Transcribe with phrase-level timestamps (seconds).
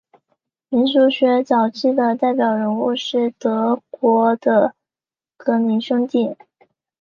[0.69, 4.73] 民俗学早期的代表人物是德国的
[5.37, 6.35] 格林兄弟。